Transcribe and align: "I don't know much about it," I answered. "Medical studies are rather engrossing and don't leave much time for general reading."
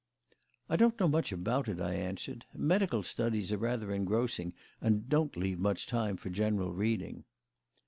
"I 0.67 0.77
don't 0.77 0.99
know 0.99 1.07
much 1.07 1.31
about 1.31 1.67
it," 1.67 1.79
I 1.79 1.93
answered. 1.93 2.45
"Medical 2.55 3.03
studies 3.03 3.51
are 3.53 3.59
rather 3.59 3.93
engrossing 3.93 4.53
and 4.81 5.07
don't 5.07 5.37
leave 5.37 5.59
much 5.59 5.85
time 5.85 6.17
for 6.17 6.31
general 6.31 6.73
reading." 6.73 7.23